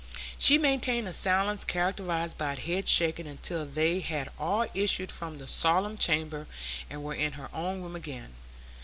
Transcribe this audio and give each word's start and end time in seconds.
She 0.39 0.57
maintained 0.57 1.07
a 1.07 1.13
silence 1.13 1.63
characterised 1.63 2.35
by 2.35 2.55
head 2.55 2.87
shaking, 2.89 3.27
until 3.27 3.67
they 3.67 3.99
had 3.99 4.29
all 4.39 4.65
issued 4.73 5.11
from 5.11 5.37
the 5.37 5.47
solemn 5.47 5.95
chamber 5.95 6.47
and 6.89 7.03
were 7.03 7.13
in 7.13 7.33
her 7.33 7.51
own 7.53 7.83
room 7.83 7.95
again. 7.95 8.33